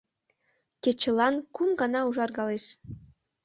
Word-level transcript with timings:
Кечылан 0.83 1.35
кум 1.55 1.69
гана 1.79 1.99
ужаргалеш. 2.09 2.65